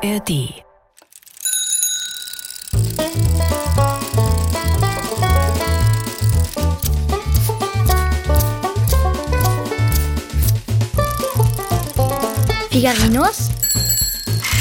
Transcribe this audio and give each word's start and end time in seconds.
ARD. 0.00 0.62
Figarinos 12.70 13.50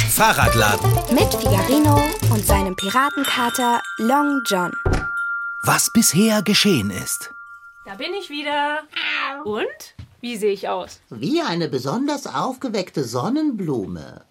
Fahrradladen. 0.10 0.80
mit 1.12 1.32
Figarino 1.36 2.02
und 2.32 2.44
seinem 2.44 2.76
Piratenkater 2.76 3.82
Long 3.98 4.42
John. 4.46 4.72
Was 5.62 5.92
bisher 5.92 6.42
geschehen 6.42 6.90
ist. 6.90 7.32
Da 7.86 7.94
bin 7.94 8.14
ich 8.20 8.32
wieder. 8.32 8.80
Und? 9.44 9.66
Wie 10.20 10.36
sehe 10.36 10.52
ich 10.52 10.68
aus? 10.68 11.00
Wie 11.12 11.42
eine 11.42 11.68
besonders 11.68 12.26
aufgeweckte 12.26 13.04
Sonnenblume. 13.04 14.27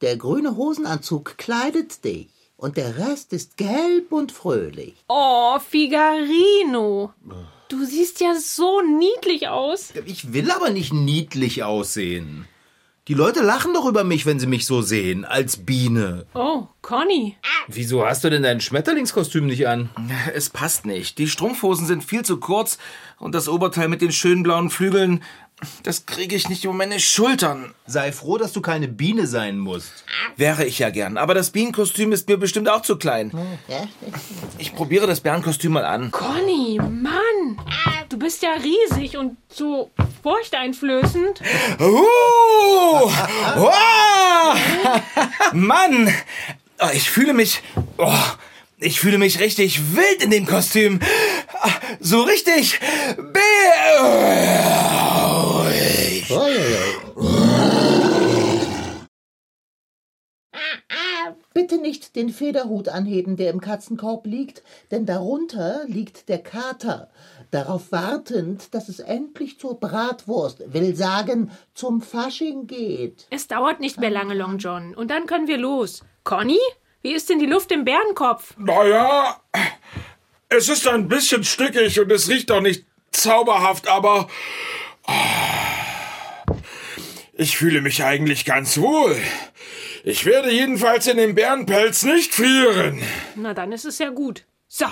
Der 0.00 0.16
grüne 0.16 0.56
Hosenanzug 0.56 1.36
kleidet 1.38 2.04
dich. 2.04 2.28
Und 2.56 2.76
der 2.76 2.98
Rest 2.98 3.32
ist 3.32 3.56
gelb 3.56 4.10
und 4.12 4.32
fröhlich. 4.32 4.94
Oh, 5.08 5.58
Figarino. 5.60 7.12
Du 7.68 7.84
siehst 7.84 8.20
ja 8.20 8.34
so 8.34 8.80
niedlich 8.80 9.48
aus. 9.48 9.92
Ich 10.06 10.32
will 10.32 10.50
aber 10.50 10.70
nicht 10.70 10.92
niedlich 10.92 11.62
aussehen. 11.62 12.46
Die 13.08 13.14
Leute 13.14 13.42
lachen 13.42 13.72
doch 13.74 13.86
über 13.86 14.04
mich, 14.04 14.26
wenn 14.26 14.38
sie 14.38 14.46
mich 14.46 14.66
so 14.66 14.82
sehen, 14.82 15.24
als 15.24 15.56
Biene. 15.64 16.26
Oh, 16.34 16.66
Conny. 16.82 17.38
Wieso 17.66 18.04
hast 18.04 18.22
du 18.22 18.30
denn 18.30 18.42
dein 18.42 18.60
Schmetterlingskostüm 18.60 19.46
nicht 19.46 19.66
an? 19.66 19.88
Es 20.34 20.50
passt 20.50 20.84
nicht. 20.84 21.18
Die 21.18 21.26
Strumpfhosen 21.26 21.86
sind 21.86 22.04
viel 22.04 22.24
zu 22.24 22.38
kurz 22.38 22.76
und 23.18 23.34
das 23.34 23.48
Oberteil 23.48 23.88
mit 23.88 24.02
den 24.02 24.12
schönen 24.12 24.42
blauen 24.42 24.68
Flügeln, 24.68 25.22
das 25.82 26.06
kriege 26.06 26.36
ich 26.36 26.48
nicht 26.48 26.66
um 26.66 26.76
meine 26.76 27.00
Schultern. 27.00 27.74
Sei 27.86 28.12
froh, 28.12 28.38
dass 28.38 28.52
du 28.52 28.60
keine 28.60 28.88
Biene 28.88 29.26
sein 29.26 29.58
musst. 29.58 30.04
Wäre 30.36 30.64
ich 30.64 30.78
ja 30.78 30.90
gern, 30.90 31.16
aber 31.16 31.34
das 31.34 31.50
Bienenkostüm 31.50 32.12
ist 32.12 32.28
mir 32.28 32.36
bestimmt 32.36 32.68
auch 32.68 32.82
zu 32.82 32.96
klein. 32.96 33.32
Ich 34.58 34.74
probiere 34.74 35.06
das 35.06 35.20
Bärenkostüm 35.20 35.72
mal 35.72 35.84
an. 35.84 36.10
Conny, 36.10 36.78
Mann. 36.78 37.60
Du 38.08 38.18
bist 38.18 38.42
ja 38.42 38.52
riesig 38.52 39.16
und 39.16 39.36
so 39.48 39.90
furchteinflößend. 40.22 41.42
Uh! 41.80 43.10
Oh! 43.56 44.54
Mann! 45.52 46.14
Oh, 46.80 46.88
ich 46.92 47.10
fühle 47.10 47.34
mich. 47.34 47.62
Oh, 47.96 48.12
ich 48.78 49.00
fühle 49.00 49.18
mich 49.18 49.40
richtig 49.40 49.96
wild 49.96 50.22
in 50.22 50.30
dem 50.30 50.46
Kostüm. 50.46 51.00
So 52.00 52.22
richtig. 52.22 52.78
Bärig. 53.16 55.07
Bitte 61.54 61.78
nicht 61.80 62.16
den 62.16 62.28
Federhut 62.28 62.90
anheben, 62.90 63.36
der 63.38 63.50
im 63.50 63.62
Katzenkorb 63.62 64.26
liegt, 64.26 64.62
denn 64.90 65.06
darunter 65.06 65.84
liegt 65.86 66.28
der 66.28 66.38
Kater, 66.38 67.08
darauf 67.50 67.92
wartend, 67.92 68.74
dass 68.74 68.90
es 68.90 69.00
endlich 69.00 69.58
zur 69.58 69.80
Bratwurst, 69.80 70.74
will 70.74 70.94
sagen, 70.94 71.50
zum 71.72 72.02
Fasching 72.02 72.66
geht. 72.66 73.26
Es 73.30 73.48
dauert 73.48 73.80
nicht 73.80 73.98
mehr 73.98 74.10
lange, 74.10 74.34
Long 74.34 74.58
John. 74.58 74.94
Und 74.94 75.10
dann 75.10 75.24
können 75.24 75.48
wir 75.48 75.56
los. 75.56 76.04
Conny? 76.24 76.60
Wie 77.00 77.14
ist 77.14 77.30
denn 77.30 77.38
die 77.38 77.46
Luft 77.46 77.72
im 77.72 77.86
Bärenkopf? 77.86 78.54
Naja, 78.58 79.40
es 80.50 80.68
ist 80.68 80.86
ein 80.86 81.08
bisschen 81.08 81.42
stickig 81.44 81.98
und 81.98 82.12
es 82.12 82.28
riecht 82.28 82.50
auch 82.50 82.60
nicht 82.60 82.84
zauberhaft, 83.12 83.88
aber 83.88 84.28
ah, 85.06 85.37
ich 87.38 87.56
fühle 87.56 87.80
mich 87.80 88.04
eigentlich 88.04 88.44
ganz 88.44 88.78
wohl. 88.78 89.16
Ich 90.04 90.26
werde 90.26 90.50
jedenfalls 90.50 91.06
in 91.06 91.16
dem 91.16 91.34
Bärenpelz 91.34 92.02
nicht 92.02 92.34
frieren. 92.34 93.00
Na, 93.36 93.54
dann 93.54 93.72
ist 93.72 93.84
es 93.84 93.98
ja 93.98 94.10
gut. 94.10 94.44
So, 94.66 94.84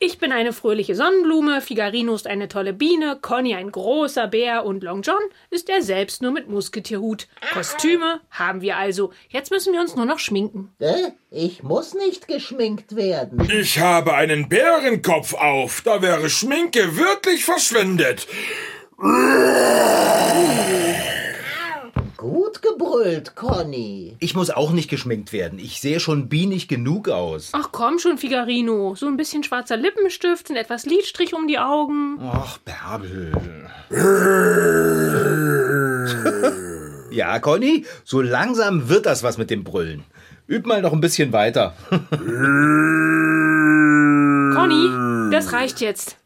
ich 0.00 0.18
bin 0.18 0.32
eine 0.32 0.52
fröhliche 0.52 0.96
Sonnenblume, 0.96 1.60
Figarino 1.60 2.14
ist 2.14 2.26
eine 2.26 2.48
tolle 2.48 2.72
Biene, 2.72 3.18
Conny 3.20 3.54
ein 3.54 3.70
großer 3.70 4.26
Bär 4.26 4.64
und 4.64 4.82
Long 4.82 5.02
John 5.02 5.20
ist 5.50 5.68
er 5.68 5.80
selbst 5.80 6.22
nur 6.22 6.32
mit 6.32 6.48
Musketierhut. 6.48 7.28
Kostüme 7.52 8.20
haben 8.30 8.62
wir 8.62 8.78
also. 8.78 9.12
Jetzt 9.28 9.52
müssen 9.52 9.72
wir 9.72 9.80
uns 9.80 9.94
nur 9.94 10.06
noch 10.06 10.18
schminken. 10.18 10.72
Äh? 10.80 11.12
Ich 11.30 11.62
muss 11.62 11.94
nicht 11.94 12.26
geschminkt 12.26 12.96
werden. 12.96 13.48
Ich 13.48 13.78
habe 13.78 14.14
einen 14.14 14.48
Bärenkopf 14.48 15.34
auf. 15.34 15.82
Da 15.82 16.02
wäre 16.02 16.28
Schminke 16.30 16.96
wirklich 16.96 17.44
verschwendet. 17.44 18.26
Gebrüllt, 23.02 23.34
Conny. 23.34 24.16
Ich 24.20 24.36
muss 24.36 24.50
auch 24.50 24.70
nicht 24.70 24.88
geschminkt 24.88 25.32
werden. 25.32 25.58
Ich 25.58 25.80
sehe 25.80 25.98
schon 25.98 26.28
bienig 26.28 26.68
genug 26.68 27.08
aus. 27.08 27.50
Ach 27.52 27.70
komm 27.72 27.98
schon, 27.98 28.16
Figarino. 28.16 28.94
So 28.94 29.08
ein 29.08 29.16
bisschen 29.16 29.42
schwarzer 29.42 29.76
Lippenstift 29.76 30.50
und 30.50 30.56
etwas 30.56 30.86
Lidstrich 30.86 31.34
um 31.34 31.48
die 31.48 31.58
Augen. 31.58 32.20
Ach, 32.20 32.58
Bärbel. 32.58 33.32
ja, 37.10 37.40
Conny, 37.40 37.84
so 38.04 38.20
langsam 38.20 38.88
wird 38.88 39.06
das 39.06 39.24
was 39.24 39.36
mit 39.36 39.50
dem 39.50 39.64
Brüllen. 39.64 40.04
Üb 40.48 40.64
mal 40.64 40.80
noch 40.80 40.92
ein 40.92 41.00
bisschen 41.00 41.32
weiter. 41.32 41.74
Conny, 44.54 45.32
das 45.32 45.52
reicht 45.52 45.80
jetzt. 45.80 46.18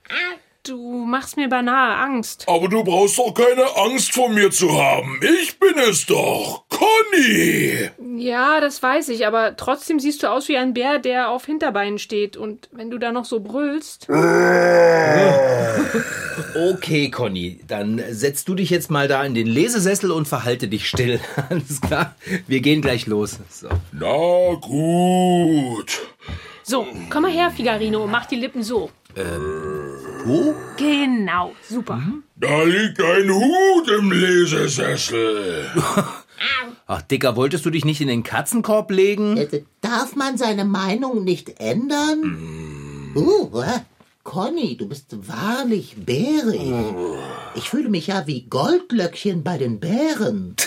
Du 0.66 1.04
machst 1.06 1.36
mir 1.36 1.48
beinahe 1.48 1.96
Angst. 1.96 2.44
Aber 2.48 2.66
du 2.68 2.82
brauchst 2.82 3.18
doch 3.18 3.32
keine 3.32 3.64
Angst 3.76 4.12
vor 4.12 4.28
mir 4.28 4.50
zu 4.50 4.72
haben. 4.72 5.20
Ich 5.40 5.60
bin 5.60 5.78
es 5.88 6.06
doch. 6.06 6.64
Conny! 6.68 7.90
Ja, 8.16 8.60
das 8.60 8.82
weiß 8.82 9.10
ich, 9.10 9.28
aber 9.28 9.56
trotzdem 9.56 10.00
siehst 10.00 10.24
du 10.24 10.30
aus 10.30 10.48
wie 10.48 10.56
ein 10.56 10.74
Bär, 10.74 10.98
der 10.98 11.30
auf 11.30 11.46
Hinterbeinen 11.46 12.00
steht. 12.00 12.36
Und 12.36 12.68
wenn 12.72 12.90
du 12.90 12.98
da 12.98 13.12
noch 13.12 13.24
so 13.24 13.38
brüllst. 13.38 14.08
Okay, 16.54 17.10
Conny, 17.10 17.60
dann 17.68 18.02
setzt 18.10 18.48
du 18.48 18.56
dich 18.56 18.70
jetzt 18.70 18.90
mal 18.90 19.06
da 19.06 19.24
in 19.24 19.34
den 19.34 19.46
Lesesessel 19.46 20.10
und 20.10 20.26
verhalte 20.26 20.66
dich 20.66 20.88
still. 20.88 21.20
Alles 21.48 21.80
klar? 21.80 22.16
Wir 22.48 22.60
gehen 22.60 22.82
gleich 22.82 23.06
los. 23.06 23.38
So. 23.50 23.68
Na 23.92 24.54
gut. 24.60 26.00
So, 26.64 26.88
komm 27.08 27.22
mal 27.22 27.30
her, 27.30 27.52
Figarino, 27.52 28.02
und 28.02 28.10
mach 28.10 28.26
die 28.26 28.34
Lippen 28.34 28.64
so. 28.64 28.90
Wo? 30.26 30.54
Genau, 30.76 31.54
super. 31.68 32.02
Da 32.34 32.62
liegt 32.64 33.00
ein 33.00 33.30
Hut 33.30 33.88
im 33.96 34.10
Lesesessel. 34.10 35.70
Ach, 36.88 37.02
Dicker, 37.02 37.36
wolltest 37.36 37.64
du 37.64 37.70
dich 37.70 37.84
nicht 37.84 38.00
in 38.00 38.08
den 38.08 38.24
Katzenkorb 38.24 38.90
legen? 38.90 39.36
Äh, 39.36 39.62
Darf 39.80 40.16
man 40.16 40.36
seine 40.36 40.64
Meinung 40.64 41.22
nicht 41.22 41.60
ändern? 41.60 43.12
Uh, 43.14 43.60
äh, 43.60 43.80
Conny, 44.24 44.76
du 44.76 44.88
bist 44.88 45.16
wahrlich 45.28 45.94
bärig. 45.96 46.72
Ich 47.54 47.70
fühle 47.70 47.88
mich 47.88 48.08
ja 48.08 48.26
wie 48.26 48.42
Goldlöckchen 48.48 49.44
bei 49.44 49.58
den 49.58 49.78
Bären. 49.80 50.56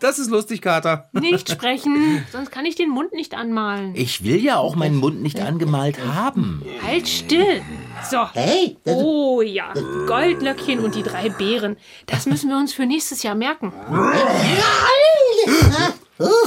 Das 0.00 0.18
ist 0.18 0.30
lustig, 0.30 0.60
Kater. 0.60 1.08
Nicht 1.12 1.50
sprechen, 1.52 2.26
sonst 2.30 2.50
kann 2.50 2.66
ich 2.66 2.74
den 2.74 2.90
Mund 2.90 3.14
nicht 3.14 3.34
anmalen. 3.34 3.94
Ich 3.94 4.22
will 4.22 4.44
ja 4.44 4.58
auch 4.58 4.76
meinen 4.76 4.96
Mund 4.96 5.22
nicht 5.22 5.40
angemalt 5.40 5.98
haben. 6.04 6.62
Halt 6.86 7.08
still. 7.08 7.62
So. 8.10 8.28
Hey, 8.34 8.76
Oh 8.84 9.40
ja, 9.42 9.72
Goldlöckchen 10.06 10.80
und 10.80 10.94
die 10.94 11.02
drei 11.02 11.28
Bären. 11.28 11.76
Das 12.06 12.26
müssen 12.26 12.48
wir 12.50 12.56
uns 12.56 12.72
für 12.72 12.86
nächstes 12.86 13.22
Jahr 13.22 13.34
merken. 13.34 13.72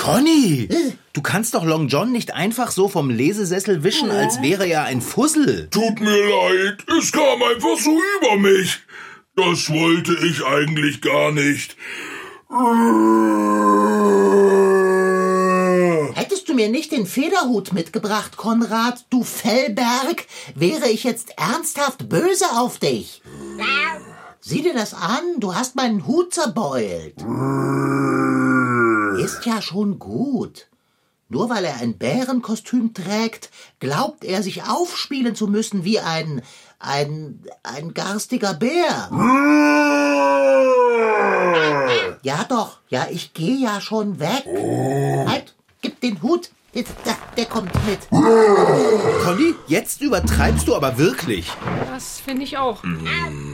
Conny, 0.02 0.70
du 1.14 1.22
kannst 1.22 1.54
doch 1.56 1.66
Long 1.66 1.88
John 1.88 2.12
nicht 2.12 2.34
einfach 2.34 2.72
so 2.72 2.88
vom 2.88 3.10
Lesesessel 3.10 3.84
wischen, 3.84 4.12
als 4.12 4.42
wäre 4.42 4.66
er 4.68 4.84
ein 4.86 5.02
Fussel. 5.02 5.68
Tut 5.70 6.00
mir 6.00 6.10
leid, 6.10 6.78
es 7.00 7.12
kam 7.12 7.42
einfach 7.44 7.78
so 7.78 8.00
über 8.22 8.38
mich. 8.38 8.80
Das 9.36 9.70
wollte 9.70 10.14
ich 10.26 10.46
eigentlich 10.46 11.02
gar 11.02 11.32
nicht. 11.32 11.76
Mir 16.66 16.72
nicht 16.72 16.92
den 16.92 17.06
Federhut 17.06 17.74
mitgebracht, 17.74 18.38
Konrad, 18.38 19.06
du 19.12 19.24
Fellberg, 19.24 20.26
wäre 20.56 20.90
ich 20.90 21.04
jetzt 21.04 21.38
ernsthaft 21.38 22.10
böse 22.10 22.46
auf 22.56 22.80
dich. 22.80 23.22
Sieh 24.40 24.64
dir 24.64 24.74
das 24.74 24.96
an, 24.96 25.22
du 25.38 25.54
hast 25.54 25.76
meinen 25.76 26.08
Hut 26.08 26.34
zerbeult. 26.34 27.22
Ist 29.20 29.46
ja 29.46 29.62
schon 29.62 30.00
gut. 30.00 30.68
Nur 31.30 31.52
weil 31.52 31.66
er 31.66 31.78
ein 31.78 32.00
Bärenkostüm 32.00 32.96
trägt, 32.96 33.52
glaubt 33.80 34.24
er 34.24 34.42
sich 34.42 34.64
aufspielen 34.64 35.36
zu 35.36 35.48
müssen 35.48 35.84
wie 35.84 36.00
ein, 36.00 36.42
ein, 36.80 37.44
ein 37.62 37.94
garstiger 37.94 38.56
Bär. 38.56 39.10
Ja 42.24 42.44
doch, 42.50 42.80
ja, 42.90 43.06
ich 43.12 43.34
gehe 43.36 43.58
ja 43.58 43.82
schon 43.82 44.20
weg. 44.20 44.46
Halt, 45.28 45.56
gib 45.86 46.02
den 46.02 46.22
Hut. 46.24 46.50
Jetzt, 46.74 46.94
der, 47.06 47.16
der 47.38 47.46
kommt 47.46 47.72
mit. 47.86 48.00
Conny, 48.10 49.54
jetzt 49.68 50.02
übertreibst 50.02 50.68
du 50.68 50.76
aber 50.76 50.98
wirklich. 50.98 51.50
Das 51.92 52.20
finde 52.20 52.44
ich 52.44 52.58
auch. 52.58 52.84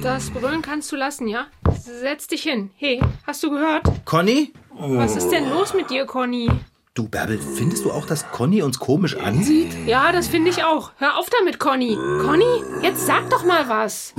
Das 0.01 0.29
Brüllen 0.31 0.61
kannst 0.61 0.91
du 0.91 0.95
lassen, 0.95 1.27
ja? 1.27 1.47
Setz 1.83 2.27
dich 2.27 2.41
hin. 2.41 2.71
Hey, 2.77 3.01
hast 3.27 3.43
du 3.43 3.51
gehört? 3.51 3.83
Conny? 4.05 4.53
Was 4.73 5.17
ist 5.17 5.29
denn 5.29 5.49
los 5.49 5.73
mit 5.73 5.89
dir, 5.89 6.05
Conny? 6.05 6.49
Du, 6.93 7.07
Bärbel, 7.09 7.39
findest 7.39 7.85
du 7.85 7.91
auch, 7.91 8.05
dass 8.05 8.31
Conny 8.31 8.63
uns 8.63 8.79
komisch 8.79 9.17
ansieht? 9.17 9.71
Ja, 9.85 10.11
das 10.11 10.27
finde 10.27 10.49
ich 10.49 10.63
auch. 10.63 10.91
Hör 10.97 11.17
auf 11.17 11.27
damit, 11.37 11.59
Conny. 11.59 11.95
Conny, 11.95 12.63
jetzt 12.81 13.05
sag 13.05 13.29
doch 13.29 13.43
mal 13.43 13.67
was. 13.67 14.13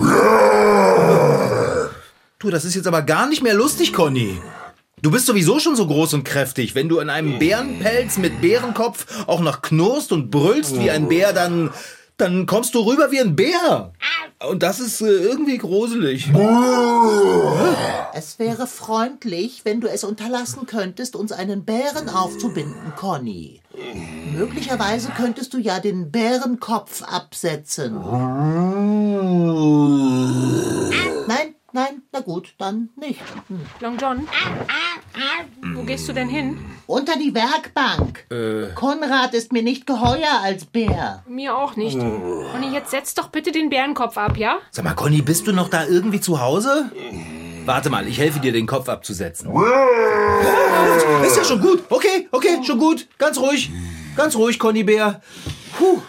Du, 2.38 2.50
das 2.50 2.64
ist 2.64 2.75
jetzt 2.75 2.87
aber 2.87 3.03
gar 3.03 3.26
nicht 3.26 3.43
mehr 3.43 3.55
lustig, 3.55 3.93
Conny. 3.93 4.41
Du 5.02 5.10
bist 5.10 5.26
sowieso 5.26 5.58
schon 5.58 5.75
so 5.75 5.88
groß 5.88 6.14
und 6.14 6.22
kräftig. 6.22 6.76
Wenn 6.76 6.88
du 6.88 7.00
in 7.00 7.10
einem 7.10 7.40
Bärenpelz 7.40 8.19
mit 8.19 8.40
Bärenkopf 8.40 9.26
auch 9.26 9.40
noch 9.40 9.60
knurrst 9.60 10.12
und 10.12 10.31
brüllst 10.31 10.78
wie 10.78 10.93
ein 10.93 11.08
Bär, 11.08 11.32
dann, 11.32 11.70
dann 12.19 12.46
kommst 12.46 12.76
du 12.76 12.81
rüber 12.87 13.10
wie 13.10 13.19
ein 13.19 13.34
Bär. 13.34 13.93
Und 14.49 14.62
das 14.62 14.78
ist 14.78 15.00
äh, 15.00 15.06
irgendwie 15.06 15.58
gruselig. 15.58 16.28
Es 18.14 18.38
wäre 18.38 18.69
freundlich, 18.69 19.62
wenn 19.64 19.81
du 19.81 19.88
es 19.88 20.04
unterlassen 20.04 20.66
könntest, 20.66 21.16
uns 21.16 21.32
einen 21.32 21.64
Bären 21.64 22.08
aufzubinden, 22.08 22.93
Conny. 22.96 23.60
Möglicherweise 24.37 25.10
könntest 25.16 25.52
du 25.52 25.58
ja 25.58 25.81
den 25.81 26.12
Bärenkopf 26.12 27.02
absetzen. 27.02 27.96
Nein, 31.75 32.03
na 32.13 32.21
gut, 32.21 32.55
dann 32.59 32.91
nicht. 32.97 33.21
Hm. 33.49 33.61
Long 33.81 33.97
John, 33.99 34.29
wo 35.75 35.83
gehst 35.83 36.09
du 36.09 36.13
denn 36.13 36.29
hin? 36.29 36.59
Unter 36.87 37.17
die 37.17 37.35
Werkbank. 37.35 38.27
Konrad 38.75 39.33
ist 39.33 39.53
mir 39.53 39.63
nicht 39.63 39.87
geheuer 39.87 40.41
als 40.43 40.67
Bär. 40.67 41.23
Mir 41.27 41.57
auch 41.57 41.77
nicht. 41.77 41.99
Conny, 41.99 42.73
jetzt 42.73 42.91
setz 42.91 43.15
doch 43.15 43.29
bitte 43.29 43.53
den 43.53 43.71
Bärenkopf 43.71 44.19
ab, 44.19 44.37
ja? 44.37 44.59
Sag 44.71 44.85
mal, 44.85 44.95
Conny, 44.95 45.23
bist 45.23 45.47
du 45.47 45.53
noch 45.53 45.69
da 45.69 45.87
irgendwie 45.87 46.21
zu 46.21 46.41
Hause? 46.41 46.91
Warte 47.65 47.89
mal, 47.91 48.07
ich 48.07 48.19
helfe 48.19 48.41
dir, 48.41 48.53
den 48.53 48.67
Kopf 48.67 48.89
abzusetzen. 48.89 49.51
Ist 51.25 51.37
ja 51.37 51.45
schon 51.45 51.61
gut. 51.61 51.85
Okay, 51.89 52.29
okay, 52.33 52.59
schon 52.65 52.79
gut. 52.79 53.09
Ganz 53.19 53.39
ruhig. 53.39 53.71
Ganz 54.17 54.37
ruhig, 54.37 54.59
Conny 54.59 54.83
Bär. 54.83 55.23
Puh. 55.79 56.03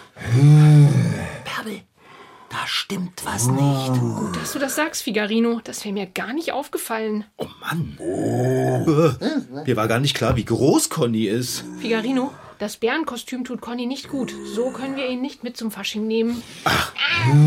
Stimmt 2.76 3.24
was 3.24 3.46
nicht. 3.46 4.00
Gut, 4.00 4.36
dass 4.36 4.52
du 4.52 4.58
das 4.58 4.74
sagst, 4.74 5.04
Figarino. 5.04 5.60
Das 5.62 5.84
wäre 5.84 5.94
mir 5.94 6.06
gar 6.06 6.32
nicht 6.32 6.50
aufgefallen. 6.50 7.24
Oh 7.36 7.46
Mann. 7.60 7.96
Äh, 8.00 9.64
Mir 9.64 9.76
war 9.76 9.86
gar 9.86 10.00
nicht 10.00 10.16
klar, 10.16 10.34
wie 10.34 10.44
groß 10.44 10.90
Conny 10.90 11.26
ist. 11.26 11.64
Figarino, 11.80 12.32
das 12.64 12.78
Bärenkostüm 12.78 13.44
tut 13.44 13.60
Conny 13.60 13.84
nicht 13.84 14.08
gut. 14.08 14.34
So 14.54 14.70
können 14.70 14.96
wir 14.96 15.06
ihn 15.06 15.20
nicht 15.20 15.44
mit 15.44 15.54
zum 15.54 15.70
Fasching 15.70 16.06
nehmen. 16.06 16.42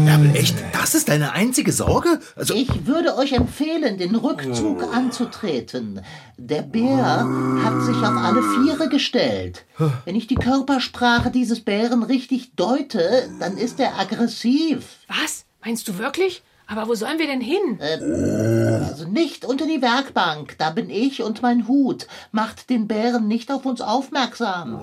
Bärbel, 0.05 0.35
echt? 0.35 0.55
Das 0.73 0.93
ist 0.93 1.09
deine 1.09 1.31
einzige 1.31 1.71
Sorge? 1.71 2.19
Also, 2.35 2.53
Ich 2.53 2.85
würde 2.85 3.17
euch 3.17 3.33
empfehlen, 3.33 3.97
den 3.97 4.13
Rückzug 4.15 4.83
anzutreten. 4.93 6.01
Der 6.37 6.61
Bär 6.61 7.27
hat 7.63 7.81
sich 7.81 7.95
auf 7.95 8.15
alle 8.15 8.43
Viere 8.43 8.89
gestellt. 8.89 9.65
Wenn 10.05 10.15
ich 10.15 10.27
die 10.27 10.35
Körpersprache 10.35 11.31
dieses 11.31 11.61
Bären 11.61 12.03
richtig 12.03 12.55
deute, 12.55 13.27
dann 13.39 13.57
ist 13.57 13.79
er 13.79 13.97
aggressiv. 13.97 14.97
Was? 15.07 15.45
Meinst 15.65 15.87
du 15.87 15.97
wirklich? 15.97 16.43
Aber 16.69 16.87
wo 16.89 16.95
sollen 16.95 17.17
wir 17.17 17.27
denn 17.27 17.39
hin? 17.39 17.79
Also 17.81 19.07
nicht 19.07 19.45
unter 19.45 19.65
die 19.65 19.81
Werkbank, 19.81 20.55
da 20.57 20.69
bin 20.69 20.89
ich 20.89 21.23
und 21.23 21.41
mein 21.41 21.67
Hut. 21.67 22.07
Macht 22.31 22.69
den 22.69 22.87
Bären 22.87 23.27
nicht 23.27 23.51
auf 23.51 23.65
uns 23.65 23.79
aufmerksam. 23.79 24.73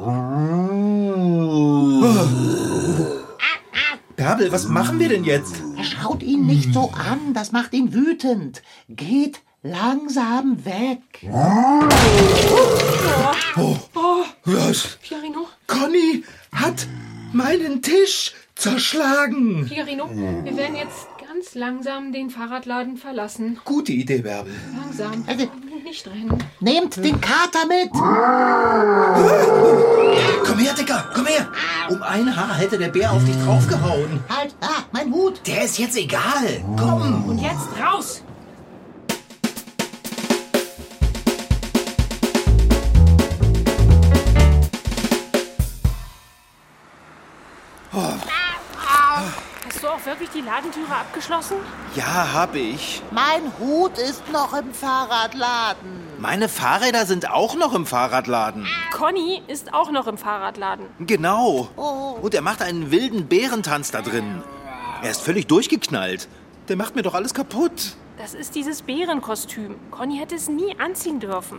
Bärbel, 4.16 4.50
was 4.50 4.66
machen 4.68 4.98
wir 4.98 5.10
denn 5.10 5.24
jetzt? 5.24 5.56
Schaut 5.82 6.22
ihn 6.22 6.46
nicht 6.46 6.72
so 6.72 6.90
an, 6.92 7.34
das 7.34 7.52
macht 7.52 7.74
ihn 7.74 7.92
wütend. 7.92 8.62
Geht 8.88 9.40
langsam 9.62 10.64
weg. 10.64 11.02
Was? 14.44 14.98
Figarino, 15.02 15.48
Conny 15.66 16.24
hat 16.52 16.86
meinen 17.32 17.82
Tisch 17.82 18.32
zerschlagen. 18.54 19.66
Figarino, 19.66 20.08
wir 20.08 20.56
werden 20.56 20.76
jetzt 20.76 21.08
ganz 21.44 21.54
langsam 21.54 22.12
den 22.12 22.30
Fahrradladen 22.30 22.96
verlassen. 22.96 23.58
Gute 23.66 23.92
Idee, 23.92 24.18
Bärbel. 24.22 24.54
Langsam. 24.80 25.24
Also- 25.26 25.46
Nicht 25.84 26.06
rennen. 26.06 26.42
Nehmt 26.60 26.96
den 26.96 27.20
Kater 27.20 27.66
mit. 27.68 27.90
Komm 30.46 30.58
her, 30.58 30.72
Dicker, 30.78 31.04
komm 31.14 31.26
her. 31.26 31.46
Um 31.90 32.02
ein 32.02 32.34
Haar 32.34 32.54
hätte 32.56 32.78
der 32.78 32.88
Bär 32.88 33.12
auf 33.12 33.22
dich 33.24 33.36
draufgehauen. 33.44 34.20
Halt, 34.28 34.54
ah, 34.62 34.82
mein 34.92 35.12
Hut. 35.12 35.40
Der 35.46 35.64
ist 35.64 35.78
jetzt 35.78 35.96
egal. 35.98 36.64
Komm. 36.78 37.24
Und 37.28 37.38
jetzt 37.38 37.68
raus! 37.78 38.22
Wirklich 50.14 50.30
die 50.30 50.40
Ladentüre 50.42 50.94
abgeschlossen? 50.94 51.56
Ja, 51.96 52.32
hab 52.32 52.54
ich. 52.54 53.02
Mein 53.10 53.42
Hut 53.58 53.98
ist 53.98 54.22
noch 54.32 54.54
im 54.56 54.72
Fahrradladen. 54.72 56.04
Meine 56.18 56.48
Fahrräder 56.48 57.04
sind 57.04 57.30
auch 57.30 57.56
noch 57.56 57.74
im 57.74 57.84
Fahrradladen. 57.84 58.66
Conny 58.92 59.42
ist 59.48 59.74
auch 59.74 59.90
noch 59.90 60.06
im 60.06 60.16
Fahrradladen. 60.16 60.86
Genau. 61.00 61.68
Oh. 61.76 62.16
Und 62.22 62.34
er 62.34 62.42
macht 62.42 62.62
einen 62.62 62.92
wilden 62.92 63.26
Bärentanz 63.26 63.90
da 63.90 64.02
drin. 64.02 64.42
Er 65.02 65.10
ist 65.10 65.20
völlig 65.20 65.48
durchgeknallt. 65.48 66.28
Der 66.68 66.76
macht 66.76 66.94
mir 66.94 67.02
doch 67.02 67.14
alles 67.14 67.34
kaputt. 67.34 67.96
Das 68.16 68.34
ist 68.34 68.54
dieses 68.54 68.82
Bärenkostüm. 68.82 69.74
Conny 69.90 70.18
hätte 70.18 70.36
es 70.36 70.48
nie 70.48 70.78
anziehen 70.78 71.18
dürfen. 71.18 71.58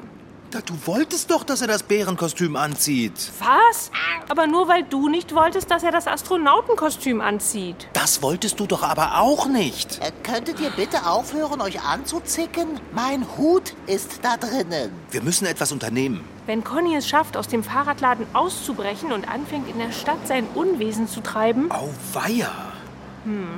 Du 0.51 0.73
wolltest 0.85 1.31
doch, 1.31 1.43
dass 1.43 1.61
er 1.61 1.67
das 1.67 1.83
Bärenkostüm 1.83 2.55
anzieht. 2.55 3.31
Was? 3.39 3.91
Aber 4.29 4.47
nur 4.47 4.67
weil 4.67 4.83
du 4.83 5.09
nicht 5.09 5.35
wolltest, 5.35 5.69
dass 5.69 5.83
er 5.83 5.91
das 5.91 6.07
Astronautenkostüm 6.07 7.19
anzieht. 7.19 7.87
Das 7.93 8.21
wolltest 8.21 8.59
du 8.59 8.65
doch 8.65 8.83
aber 8.83 9.19
auch 9.19 9.47
nicht. 9.47 9.99
Äh, 10.01 10.11
könntet 10.23 10.59
ihr 10.59 10.69
bitte 10.69 11.05
aufhören, 11.07 11.61
euch 11.61 11.81
anzuzicken? 11.81 12.79
Mein 12.93 13.25
Hut 13.37 13.73
ist 13.85 14.19
da 14.21 14.37
drinnen. 14.37 14.91
Wir 15.11 15.21
müssen 15.21 15.45
etwas 15.45 15.71
unternehmen. 15.71 16.23
Wenn 16.45 16.63
Conny 16.63 16.95
es 16.95 17.07
schafft, 17.07 17.35
aus 17.37 17.47
dem 17.47 17.63
Fahrradladen 17.63 18.25
auszubrechen 18.33 19.11
und 19.11 19.27
anfängt, 19.27 19.69
in 19.69 19.79
der 19.79 19.91
Stadt 19.91 20.27
sein 20.27 20.47
Unwesen 20.53 21.07
zu 21.07 21.21
treiben, 21.21 21.69
Auweia. 21.71 22.51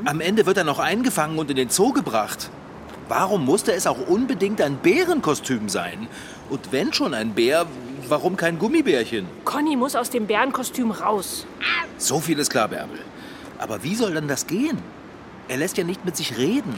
Am 0.05 0.21
Ende 0.21 0.45
wird 0.45 0.55
er 0.57 0.63
noch 0.63 0.79
eingefangen 0.79 1.37
und 1.37 1.49
in 1.49 1.57
den 1.57 1.69
Zoo 1.69 1.91
gebracht. 1.91 2.49
Warum 3.09 3.45
musste 3.45 3.73
es 3.73 3.85
auch 3.85 4.07
unbedingt 4.07 4.61
ein 4.61 4.77
Bärenkostüm 4.77 5.67
sein? 5.67 6.07
Und 6.49 6.71
wenn 6.71 6.93
schon 6.93 7.13
ein 7.13 7.33
Bär, 7.33 7.65
warum 8.07 8.37
kein 8.37 8.57
Gummibärchen? 8.59 9.27
Conny 9.43 9.75
muss 9.75 9.95
aus 9.95 10.09
dem 10.09 10.27
Bärenkostüm 10.27 10.91
raus. 10.91 11.45
So 11.97 12.19
viel 12.19 12.39
ist 12.39 12.49
klar, 12.49 12.67
Bärbel. 12.67 12.99
Aber 13.57 13.83
wie 13.83 13.95
soll 13.95 14.13
denn 14.13 14.27
das 14.27 14.47
gehen? 14.47 14.77
Er 15.47 15.57
lässt 15.57 15.77
ja 15.77 15.83
nicht 15.83 16.05
mit 16.05 16.15
sich 16.15 16.37
reden. 16.37 16.75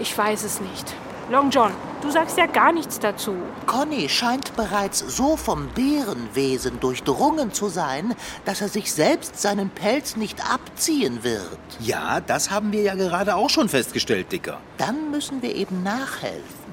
Ich 0.00 0.16
weiß 0.16 0.44
es 0.44 0.60
nicht. 0.60 0.94
Long 1.28 1.50
John, 1.50 1.72
du 2.02 2.10
sagst 2.10 2.38
ja 2.38 2.46
gar 2.46 2.72
nichts 2.72 3.00
dazu. 3.00 3.34
Conny 3.66 4.08
scheint 4.08 4.54
bereits 4.54 5.00
so 5.00 5.36
vom 5.36 5.66
Bärenwesen 5.70 6.78
durchdrungen 6.78 7.52
zu 7.52 7.68
sein, 7.68 8.14
dass 8.44 8.60
er 8.60 8.68
sich 8.68 8.92
selbst 8.92 9.40
seinen 9.42 9.70
Pelz 9.70 10.14
nicht 10.14 10.40
abziehen 10.48 11.24
wird. 11.24 11.58
Ja, 11.80 12.20
das 12.20 12.52
haben 12.52 12.70
wir 12.70 12.82
ja 12.82 12.94
gerade 12.94 13.34
auch 13.34 13.50
schon 13.50 13.68
festgestellt, 13.68 14.30
Dicker. 14.30 14.60
Dann 14.78 15.10
müssen 15.10 15.42
wir 15.42 15.52
eben 15.56 15.82
nachhelfen. 15.82 16.65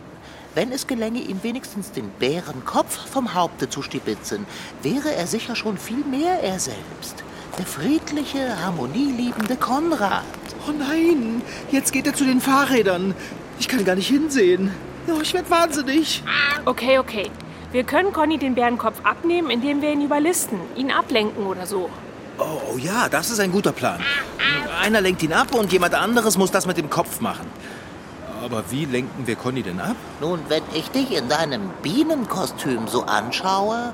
Wenn 0.55 0.71
es 0.71 0.85
gelänge, 0.85 1.19
ihm 1.19 1.41
wenigstens 1.41 1.91
den 1.91 2.09
Bärenkopf 2.19 3.09
vom 3.09 3.33
Haupte 3.33 3.69
zu 3.69 3.81
stibitzen, 3.81 4.45
wäre 4.83 5.13
er 5.15 5.25
sicher 5.25 5.55
schon 5.55 5.79
viel 5.79 6.05
mehr 6.05 6.43
er 6.43 6.59
selbst. 6.59 7.23
Der 7.57 7.65
friedliche, 7.65 8.63
harmonieliebende 8.63 9.55
Konrad. 9.55 10.23
Oh 10.67 10.71
nein, 10.71 11.41
jetzt 11.71 11.91
geht 11.91 12.05
er 12.05 12.13
zu 12.13 12.23
den 12.23 12.39
Fahrrädern. 12.39 13.15
Ich 13.59 13.67
kann 13.67 13.83
gar 13.83 13.95
nicht 13.95 14.07
hinsehen. 14.07 14.71
Oh, 15.07 15.19
ich 15.21 15.33
werde 15.33 15.49
wahnsinnig. 15.49 16.23
Okay, 16.65 16.99
okay. 16.99 17.31
Wir 17.71 17.83
können 17.83 18.13
Conny 18.13 18.37
den 18.37 18.53
Bärenkopf 18.53 18.99
abnehmen, 19.03 19.49
indem 19.49 19.81
wir 19.81 19.91
ihn 19.91 20.01
überlisten, 20.01 20.59
ihn 20.75 20.91
ablenken 20.91 21.47
oder 21.47 21.65
so. 21.65 21.89
Oh 22.37 22.77
ja, 22.77 23.09
das 23.09 23.31
ist 23.31 23.39
ein 23.39 23.51
guter 23.51 23.71
Plan. 23.71 23.99
Einer 24.79 25.01
lenkt 25.01 25.23
ihn 25.23 25.33
ab 25.33 25.55
und 25.55 25.71
jemand 25.71 25.95
anderes 25.95 26.37
muss 26.37 26.51
das 26.51 26.67
mit 26.67 26.77
dem 26.77 26.91
Kopf 26.91 27.21
machen. 27.21 27.47
Aber 28.43 28.63
wie 28.71 28.83
lenken 28.83 29.25
wir 29.25 29.37
Conny 29.37 29.63
denn 29.63 29.79
ab? 29.79 29.95
Nun, 30.19 30.41
wenn 30.49 30.63
ich 30.73 30.91
dich 30.91 31.15
in 31.15 31.29
deinem 31.29 31.69
Bienenkostüm 31.81 32.89
so 32.89 33.03
anschaue, 33.03 33.93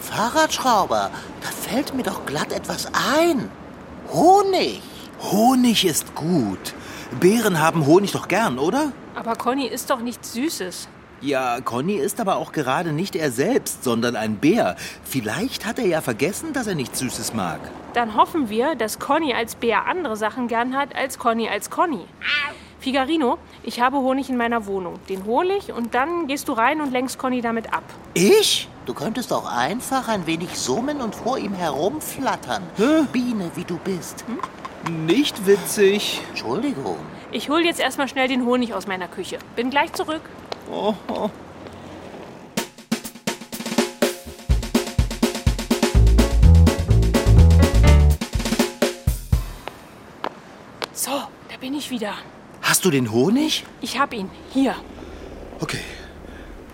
Fahrradschrauber, 0.00 1.10
da 1.40 1.48
fällt 1.48 1.94
mir 1.94 2.02
doch 2.02 2.26
glatt 2.26 2.52
etwas 2.52 2.88
ein. 3.16 3.48
Honig. 4.12 4.82
Honig 5.30 5.84
ist 5.84 6.16
gut. 6.16 6.74
Bären 7.20 7.60
haben 7.60 7.86
Honig 7.86 8.10
doch 8.10 8.26
gern, 8.26 8.58
oder? 8.58 8.92
Aber 9.14 9.36
Conny 9.36 9.66
ist 9.68 9.90
doch 9.90 10.00
nichts 10.00 10.32
Süßes. 10.32 10.88
Ja, 11.20 11.60
Conny 11.60 11.94
ist 11.94 12.20
aber 12.20 12.36
auch 12.36 12.50
gerade 12.50 12.92
nicht 12.92 13.14
er 13.14 13.30
selbst, 13.30 13.84
sondern 13.84 14.16
ein 14.16 14.36
Bär. 14.36 14.74
Vielleicht 15.04 15.66
hat 15.66 15.78
er 15.78 15.86
ja 15.86 16.00
vergessen, 16.00 16.52
dass 16.52 16.66
er 16.66 16.74
nichts 16.74 16.98
Süßes 16.98 17.32
mag. 17.32 17.60
Dann 17.94 18.16
hoffen 18.16 18.48
wir, 18.48 18.74
dass 18.74 18.98
Conny 18.98 19.32
als 19.32 19.54
Bär 19.54 19.86
andere 19.86 20.16
Sachen 20.16 20.48
gern 20.48 20.76
hat 20.76 20.96
als 20.96 21.16
Conny 21.16 21.48
als 21.48 21.70
Conny. 21.70 22.04
Figarino, 22.84 23.38
ich 23.62 23.80
habe 23.80 23.96
Honig 23.96 24.28
in 24.28 24.36
meiner 24.36 24.66
Wohnung. 24.66 24.98
Den 25.08 25.24
hole 25.24 25.56
ich 25.56 25.72
und 25.72 25.94
dann 25.94 26.26
gehst 26.26 26.48
du 26.48 26.52
rein 26.52 26.82
und 26.82 26.92
lenkst 26.92 27.18
Conny 27.18 27.40
damit 27.40 27.72
ab. 27.72 27.82
Ich? 28.12 28.68
Du 28.84 28.92
könntest 28.92 29.32
auch 29.32 29.50
einfach 29.50 30.06
ein 30.08 30.26
wenig 30.26 30.50
summen 30.58 31.00
und 31.00 31.14
vor 31.14 31.38
ihm 31.38 31.54
herumflattern. 31.54 32.62
Biene, 33.10 33.50
wie 33.54 33.64
du 33.64 33.78
bist. 33.78 34.26
Nicht 35.06 35.46
witzig. 35.46 36.20
Entschuldigung. 36.28 36.98
Ich 37.32 37.48
hol 37.48 37.64
jetzt 37.64 37.80
erstmal 37.80 38.06
schnell 38.06 38.28
den 38.28 38.44
Honig 38.44 38.74
aus 38.74 38.86
meiner 38.86 39.08
Küche. 39.08 39.38
Bin 39.56 39.70
gleich 39.70 39.94
zurück. 39.94 40.20
Oh, 40.70 40.92
oh. 41.08 41.30
So, 50.92 51.12
da 51.48 51.56
bin 51.58 51.72
ich 51.72 51.90
wieder. 51.90 52.12
Hast 52.64 52.86
du 52.86 52.90
den 52.90 53.12
Honig? 53.12 53.64
Ich 53.82 53.98
hab 54.00 54.14
ihn. 54.14 54.30
Hier. 54.50 54.74
Okay. 55.60 55.80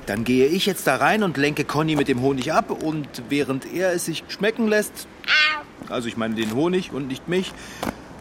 Dann 0.07 0.23
gehe 0.23 0.47
ich 0.47 0.65
jetzt 0.65 0.87
da 0.87 0.97
rein 0.97 1.25
und 1.25 1.37
lenke 1.37 1.65
Conny 1.65 1.97
mit 1.97 2.07
dem 2.07 2.23
Honig 2.23 2.53
ab 2.53 2.71
und 2.71 3.09
während 3.29 3.67
er 3.73 3.93
es 3.93 4.05
sich 4.05 4.23
schmecken 4.29 4.69
lässt, 4.69 5.09
also 5.89 6.07
ich 6.07 6.17
meine 6.17 6.37
den 6.37 6.55
Honig 6.55 6.93
und 6.93 7.09
nicht 7.09 7.27
mich, 7.27 7.53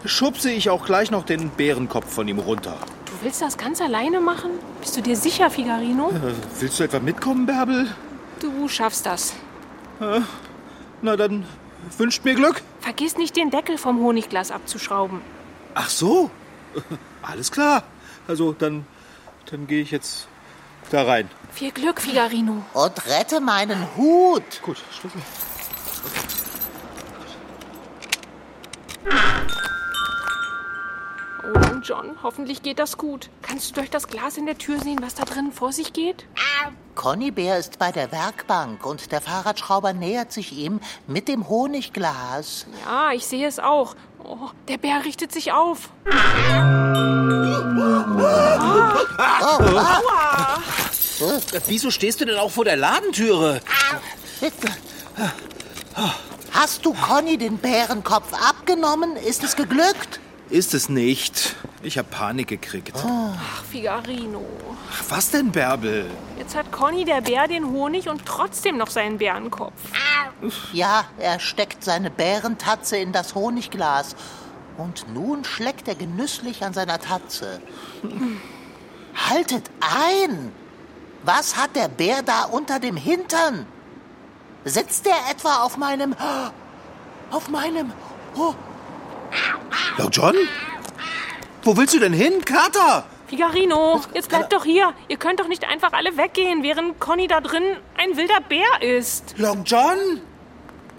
schubse 0.04 0.50
ich 0.50 0.72
auch 0.72 0.84
gleich 0.84 1.12
noch 1.12 1.24
den 1.24 1.50
Bärenkopf 1.50 2.12
von 2.12 2.28
ihm 2.28 2.40
runter. 2.40 2.76
Du 3.06 3.12
willst 3.22 3.42
das 3.42 3.56
ganz 3.56 3.82
alleine 3.82 4.20
machen? 4.20 4.50
Bist 4.82 4.98
du 4.98 5.02
dir 5.02 5.16
sicher, 5.16 5.52
Figarino? 5.52 6.10
Äh, 6.10 6.34
willst 6.60 6.80
du 6.80 6.84
etwa 6.84 7.00
mitkommen, 7.00 7.46
Bärbel? 7.46 7.88
Du 8.40 8.68
schaffst 8.68 9.06
das. 9.06 9.36
Na 11.02 11.16
dann 11.16 11.46
wünscht 11.98 12.26
mir 12.26 12.34
Glück. 12.34 12.64
Vergiss 12.80 13.18
nicht, 13.18 13.36
den 13.36 13.52
Deckel 13.52 13.78
vom 13.78 14.00
Honigglas 14.00 14.50
abzuschrauben. 14.50 15.22
Ach 15.76 15.90
so. 15.90 16.32
Alles 17.22 17.52
klar. 17.52 17.84
Also 18.28 18.54
dann, 18.54 18.86
dann 19.50 19.68
gehe 19.68 19.82
ich 19.82 19.92
jetzt 19.92 20.28
da 20.92 21.04
rein. 21.04 21.30
Viel 21.52 21.72
Glück, 21.72 22.02
Figarino. 22.02 22.64
Und 22.74 23.08
rette 23.08 23.40
meinen 23.42 23.88
Hut. 23.96 24.62
Gut, 24.62 24.78
Schlüssel. 24.92 25.22
Oh, 31.44 31.80
John, 31.82 32.18
hoffentlich 32.22 32.62
geht 32.62 32.80
das 32.80 32.98
gut. 32.98 33.30
Kannst 33.42 33.72
du 33.72 33.76
durch 33.76 33.90
das 33.90 34.08
Glas 34.08 34.38
in 34.38 34.46
der 34.46 34.58
Tür 34.58 34.80
sehen, 34.80 35.00
was 35.02 35.16
da 35.16 35.26
drinnen 35.26 35.52
vor 35.52 35.72
sich 35.72 35.94
geht? 35.94 36.26
Conny 36.96 37.32
Bär 37.32 37.58
ist 37.58 37.80
bei 37.80 37.92
der 37.92 38.12
Werkbank 38.12 38.86
und 38.86 39.12
der 39.12 39.22
Fahrradschrauber 39.22 39.94
nähert 39.94 40.34
sich 40.34 40.52
ihm 40.52 40.82
mit 41.08 41.28
dem 41.28 41.48
Honigglas. 41.48 42.68
Ja, 42.86 43.12
ich 43.14 43.26
sehe 43.26 43.48
es 43.48 43.58
auch. 43.58 43.96
Oh, 44.24 44.50
der 44.68 44.78
Bär 44.78 45.04
richtet 45.06 45.32
sich 45.32 45.52
auf. 45.52 45.90
Wieso 51.68 51.92
stehst 51.92 52.22
du 52.22 52.26
denn 52.26 52.38
auch 52.38 52.52
vor 52.52 52.66
der 52.66 52.76
Ladentüre? 52.76 53.62
Hast 56.52 56.86
du 56.86 56.94
Conny 56.94 57.38
den 57.38 57.58
Bärenkopf 57.58 58.34
abgenommen? 58.34 59.16
Ist 59.16 59.44
es 59.44 59.56
geglückt? 59.56 60.20
Ist 60.50 60.74
es 60.74 60.90
nicht. 60.90 61.56
Ich 61.84 61.98
habe 61.98 62.08
Panik 62.10 62.48
gekriegt. 62.48 62.98
Ach, 63.06 63.64
Figarino. 63.66 64.44
Ach, 64.92 65.04
was 65.10 65.30
denn, 65.30 65.52
Bärbel? 65.52 66.10
Jetzt 66.40 66.56
hat 66.56 66.72
Conny 66.72 67.06
der 67.06 67.22
Bär 67.22 67.48
den 67.48 67.70
Honig 67.70 68.10
und 68.10 68.26
trotzdem 68.26 68.78
noch 68.78 68.90
seinen 68.90 69.20
Bärenkopf. 69.20 69.80
Ja, 70.74 71.06
er 71.20 71.40
steckt 71.40 71.84
seine 71.84 72.10
Bärentatze 72.10 72.98
in 72.98 73.12
das 73.12 73.36
Honigglas. 73.36 74.16
Und 74.78 75.14
nun 75.14 75.46
schleckt 75.46 75.88
er 75.88 75.96
genüsslich 75.96 76.64
an 76.64 76.74
seiner 76.74 77.00
Tatze. 77.00 77.62
Haltet 79.30 79.70
ein! 79.82 80.52
Was 81.24 81.58
hat 81.58 81.76
der 81.76 81.90
Bär 81.90 82.24
da 82.24 82.46
unter 82.46 82.80
dem 82.80 82.96
Hintern? 82.96 83.68
Sitzt 84.66 85.06
er 85.06 85.18
etwa 85.30 85.64
auf 85.64 85.78
meinem... 85.78 86.16
Auf 87.32 87.48
meinem... 87.50 87.92
Oh, 88.36 88.56
Long 89.98 90.10
John? 90.12 90.36
Wo 91.64 91.76
willst 91.76 91.94
du 91.94 92.00
denn 92.00 92.14
hin, 92.14 92.44
Kater? 92.46 93.06
Figarino, 93.28 94.02
jetzt 94.14 94.30
bleibt 94.30 94.52
doch 94.54 94.66
hier. 94.66 94.94
Ihr 95.08 95.18
könnt 95.18 95.40
doch 95.40 95.48
nicht 95.48 95.64
einfach 95.68 95.94
alle 95.94 96.18
weggehen, 96.18 96.64
während 96.64 97.00
Conny 97.00 97.28
da 97.28 97.42
drin 97.42 97.64
ein 97.96 98.18
wilder 98.18 98.40
Bär 98.42 98.82
ist. 98.82 99.36
Long 99.38 99.64
John? 99.66 100.22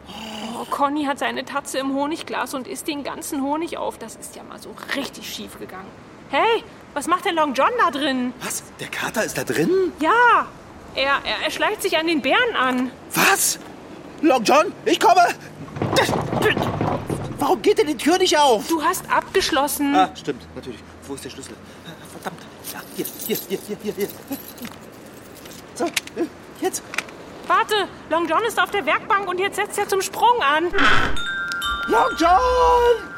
Oh, 0.08 0.64
Conny 0.70 1.04
hat 1.04 1.18
seine 1.18 1.44
Tatze 1.44 1.78
im 1.78 1.94
Honigglas 1.94 2.54
und 2.54 2.68
isst 2.68 2.86
den 2.86 3.02
ganzen 3.02 3.42
Honig 3.42 3.78
auf. 3.78 3.98
Das 3.98 4.14
ist 4.14 4.36
ja 4.36 4.44
mal 4.44 4.60
so 4.60 4.74
richtig 4.94 5.28
schief 5.28 5.58
gegangen. 5.58 5.88
Hey, 6.30 6.62
was 6.94 7.08
macht 7.08 7.24
denn 7.24 7.34
Long 7.34 7.54
John 7.54 7.70
da 7.78 7.90
drin? 7.90 8.32
Was? 8.42 8.62
Der 8.78 8.88
Kater 8.88 9.24
ist 9.24 9.36
da 9.36 9.42
drin? 9.42 9.92
Ja, 10.00 10.46
er, 10.94 11.18
er, 11.24 11.44
er 11.44 11.50
schleicht 11.50 11.82
sich 11.82 11.98
an 11.98 12.06
den 12.06 12.22
Bären 12.22 12.54
an. 12.56 12.92
Was? 13.14 13.58
Long 14.22 14.44
John, 14.44 14.72
ich 14.84 15.00
komme! 15.00 15.26
Warum 17.40 17.62
geht 17.62 17.78
denn 17.78 17.86
die 17.86 17.96
Tür 17.96 18.18
nicht 18.18 18.38
auf? 18.38 18.68
Du 18.68 18.82
hast 18.82 19.10
abgeschlossen. 19.10 19.94
Ah, 19.96 20.10
stimmt, 20.14 20.42
natürlich. 20.54 20.80
Wo 21.06 21.14
ist 21.14 21.24
der 21.24 21.30
Schlüssel? 21.30 21.54
Verdammt. 22.12 22.42
Ja, 22.70 22.80
hier, 22.94 23.06
hier, 23.26 23.36
hier, 23.48 23.58
hier, 23.66 23.76
hier, 23.82 23.92
hier. 23.94 24.08
So, 25.74 25.86
äh, 25.86 26.26
jetzt. 26.60 26.82
Warte, 27.46 27.88
Long 28.10 28.28
John 28.28 28.44
ist 28.44 28.60
auf 28.60 28.70
der 28.70 28.84
Werkbank 28.84 29.26
und 29.26 29.40
jetzt 29.40 29.56
setzt 29.56 29.78
er 29.78 29.88
zum 29.88 30.02
Sprung 30.02 30.40
an. 30.42 30.64
Long 31.88 32.10
John! 32.18 33.10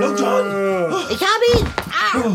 Long 0.00 0.16
John! 0.16 0.94
ich 1.10 1.20
habe 1.20 1.44
ihn! 1.58 1.66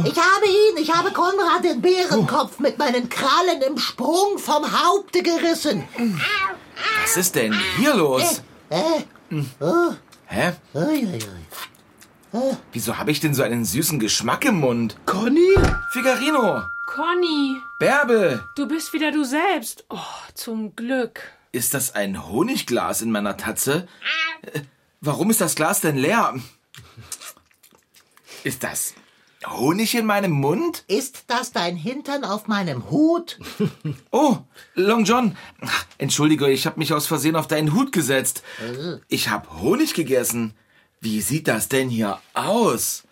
Ich 0.05 0.17
habe 0.17 0.45
ihn! 0.45 0.77
Ich 0.77 0.93
habe 0.93 1.11
Konrad 1.11 1.63
den 1.63 1.81
Bärenkopf 1.81 2.59
mit 2.59 2.77
meinen 2.77 3.07
Krallen 3.07 3.61
im 3.65 3.77
Sprung 3.77 4.37
vom 4.37 4.65
Haupte 4.69 5.23
gerissen. 5.23 5.87
Was 7.01 7.15
ist 7.15 7.35
denn 7.35 7.57
hier 7.77 7.95
los? 7.95 8.41
Äh, 8.69 9.03
Hä? 9.29 10.53
ui, 10.73 11.05
ui, 11.05 11.19
ui. 12.33 12.57
Wieso 12.71 12.97
habe 12.97 13.11
ich 13.11 13.19
denn 13.19 13.33
so 13.33 13.43
einen 13.43 13.65
süßen 13.65 13.99
Geschmack 13.99 14.45
im 14.45 14.59
Mund? 14.59 14.95
Conny? 15.05 15.55
Figarino! 15.91 16.61
Conny, 16.85 17.55
Bärbel! 17.79 18.43
du 18.55 18.67
bist 18.67 18.93
wieder 18.93 19.11
du 19.11 19.23
selbst. 19.23 19.85
Oh, 19.89 19.97
zum 20.33 20.75
Glück. 20.75 21.21
Ist 21.51 21.73
das 21.73 21.93
ein 21.95 22.27
Honigglas 22.27 23.01
in 23.01 23.11
meiner 23.11 23.37
Tatze? 23.37 23.87
Äh, 24.41 24.61
Warum 25.01 25.29
ist 25.29 25.41
das 25.41 25.55
Glas 25.55 25.81
denn 25.81 25.97
leer? 25.97 26.35
Ist 28.43 28.63
das 28.63 28.93
Honig 29.47 29.95
in 29.95 30.05
meinem 30.05 30.31
Mund? 30.31 30.83
Ist 30.87 31.23
das 31.27 31.51
dein 31.51 31.75
Hintern 31.77 32.25
auf 32.25 32.47
meinem 32.47 32.89
Hut? 32.89 33.39
Oh, 34.11 34.37
Long 34.75 35.05
John. 35.05 35.37
Entschuldige, 35.97 36.49
ich 36.49 36.65
habe 36.65 36.79
mich 36.79 36.93
aus 36.93 37.07
Versehen 37.07 37.35
auf 37.35 37.47
deinen 37.47 37.73
Hut 37.73 37.91
gesetzt. 37.91 38.43
Ich 39.07 39.29
habe 39.29 39.61
Honig 39.61 39.93
gegessen. 39.93 40.53
Wie 40.99 41.21
sieht 41.21 41.47
das 41.47 41.69
denn 41.69 41.89
hier 41.89 42.19
aus? 42.33 43.03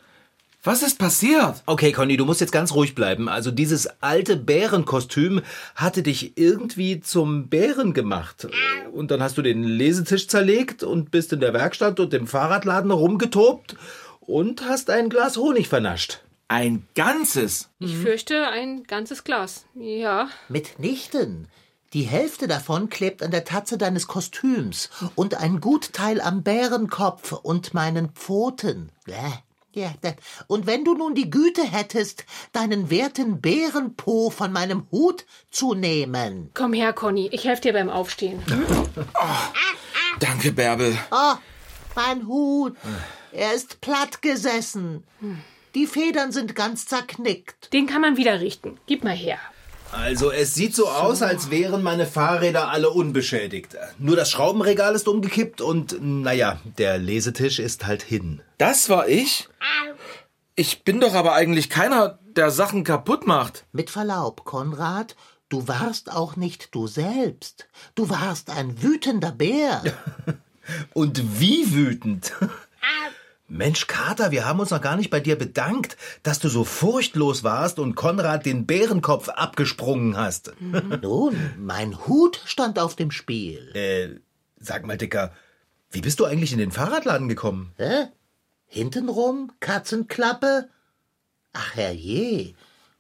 Was 0.64 0.82
ist 0.84 1.00
passiert? 1.00 1.64
Okay, 1.66 1.94
Conny, 1.94 2.18
du 2.18 2.26
musst 2.26 2.42
jetzt 2.42 2.52
ganz 2.52 2.74
ruhig 2.74 2.94
bleiben. 2.94 3.30
Also 3.30 3.52
dieses 3.52 3.88
alte 4.02 4.36
Bärenkostüm 4.36 5.42
hatte 5.76 6.04
dich 6.04 6.38
irgendwie 6.38 7.00
zum 7.00 7.48
Bären 7.48 7.94
gemacht. 7.94 8.48
Und 8.92 9.12
dann 9.12 9.24
hast 9.24 9.38
du 9.38 9.42
den 9.42 9.64
Lesetisch 9.64 10.28
zerlegt 10.28 10.84
und 10.84 11.10
bist 11.12 11.32
in 11.32 11.40
der 11.40 11.54
Werkstatt 11.54 12.02
und 12.02 12.14
im 12.14 12.28
Fahrradladen 12.28 12.92
rumgetobt 12.92 13.78
und 14.28 14.64
hast 14.66 14.90
ein 14.92 15.10
Glas 15.10 15.38
Honig 15.38 15.68
vernascht. 15.68 16.22
Ein 16.50 16.88
ganzes. 16.96 17.70
Ich 17.80 17.96
fürchte, 17.96 18.48
ein 18.48 18.84
ganzes 18.84 19.24
Glas. 19.24 19.66
Ja. 19.74 20.30
Mitnichten. 20.48 21.48
Die 21.94 22.04
Hälfte 22.04 22.48
davon 22.48 22.90
klebt 22.90 23.24
an 23.24 23.32
der 23.32 23.46
Tatze 23.46 23.78
deines 23.78 24.08
Kostüms 24.08 24.90
und 25.16 25.36
ein 25.36 25.62
Gutteil 25.62 26.22
am 26.22 26.44
Bärenkopf 26.44 27.32
und 27.32 27.74
meinen 27.74 28.10
Pfoten. 28.10 28.92
Bäh. 29.06 29.14
Ja, 29.74 29.94
und 30.48 30.66
wenn 30.66 30.84
du 30.86 30.96
nun 30.96 31.14
die 31.14 31.30
Güte 31.30 31.62
hättest, 31.64 32.26
deinen 32.52 32.90
werten 32.90 33.42
Bärenpo 33.42 34.32
von 34.32 34.52
meinem 34.52 34.88
Hut 34.92 35.26
zu 35.52 35.76
nehmen. 35.76 36.50
Komm 36.56 36.74
her, 36.74 36.94
Conny. 36.94 37.30
Ich 37.32 37.46
helfe 37.46 37.62
dir 37.62 37.74
beim 37.74 37.90
Aufstehen. 37.90 38.42
Danke, 40.20 40.52
Bärbel. 40.52 40.98
Oh, 41.12 41.36
mein 41.96 42.26
Hut. 42.26 42.76
Er 43.32 43.54
ist 43.54 43.82
platt 43.82 44.22
gesessen. 44.22 45.04
Die 45.76 45.88
Federn 45.88 46.32
sind 46.32 46.56
ganz 46.56 46.86
zerknickt. 46.86 47.72
Den 47.74 47.88
kann 47.88 48.02
man 48.02 48.18
wieder 48.18 48.40
richten. 48.40 48.78
Gib 48.88 49.04
mal 49.04 49.16
her. 49.16 49.38
Also 49.92 50.32
es 50.32 50.54
sieht 50.54 50.76
so 50.76 50.90
aus, 50.90 51.22
als 51.22 51.50
wären 51.50 51.82
meine 51.82 52.06
Fahrräder 52.06 52.70
alle 52.70 52.90
unbeschädigt. 52.90 53.78
Nur 53.98 54.16
das 54.16 54.30
Schraubenregal 54.32 54.96
ist 54.96 55.08
umgekippt 55.08 55.62
und 55.62 55.98
naja, 56.02 56.60
der 56.78 56.98
Lesetisch 56.98 57.60
ist 57.60 57.86
halt 57.86 58.04
hin. 58.04 58.42
Das 58.58 58.90
war 58.90 59.08
ich? 59.08 59.48
Ich 60.56 60.84
bin 60.84 61.00
doch 61.00 61.14
aber 61.14 61.34
eigentlich 61.34 61.70
keiner, 61.70 62.20
der 62.36 62.52
Sachen 62.52 62.84
kaputt 62.84 63.28
macht. 63.28 63.66
Mit 63.72 63.90
Verlaub, 63.90 64.44
Konrad, 64.44 65.16
du 65.50 65.68
warst 65.68 66.12
auch 66.12 66.36
nicht 66.36 66.74
du 66.76 66.88
selbst. 66.88 67.68
Du 67.96 68.10
warst 68.10 68.50
ein 68.50 68.82
wütender 68.82 69.32
Bär. 69.32 69.84
Und 70.94 71.40
wie 71.40 71.74
wütend. 71.74 72.34
Mensch, 73.50 73.88
Kater, 73.88 74.32
wir 74.32 74.46
haben 74.46 74.60
uns 74.60 74.72
noch 74.72 74.82
gar 74.82 74.98
nicht 74.98 75.10
bei 75.10 75.22
dir 75.22 75.38
bedankt, 75.38 75.96
dass 76.22 76.40
du 76.40 76.50
so 76.50 76.66
furchtlos 76.66 77.46
warst 77.46 77.80
und 77.80 77.96
Konrad 77.96 78.46
den 78.46 78.66
Bärenkopf 78.66 79.30
abgesprungen 79.30 80.18
hast. 80.18 80.52
Nun, 81.02 81.54
mein 81.58 82.08
Hut 82.08 82.42
stand 82.46 82.78
auf 82.78 82.98
dem 82.98 83.10
Spiel. 83.10 83.72
Äh, 83.74 84.20
sag 84.60 84.86
mal, 84.86 84.98
Dicker, 84.98 85.32
wie 85.92 86.02
bist 86.02 86.20
du 86.20 86.26
eigentlich 86.26 86.52
in 86.52 86.60
den 86.60 86.72
Fahrradladen 86.72 87.30
gekommen? 87.30 87.72
Hä? 87.78 88.08
Hintenrum? 88.66 89.54
Katzenklappe? 89.62 90.70
Ach 91.54 91.76
herrje, 91.76 92.54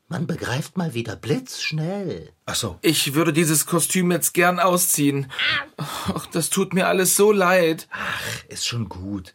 man 0.07 0.27
begreift 0.27 0.77
mal 0.77 0.93
wieder 0.93 1.17
blitzschnell. 1.17 2.31
Ach 2.45 2.55
so. 2.55 2.79
Ich 2.81 3.13
würde 3.13 3.33
dieses 3.33 3.65
Kostüm 3.65 4.11
jetzt 4.13 4.33
gern 4.33 4.61
ausziehen. 4.61 5.29
Ach, 5.75 6.25
das 6.27 6.49
tut 6.49 6.73
mir 6.73 6.87
alles 6.87 7.17
so 7.17 7.33
leid. 7.33 7.89
Ach, 7.91 8.45
ist 8.47 8.65
schon 8.65 8.87
gut. 8.87 9.33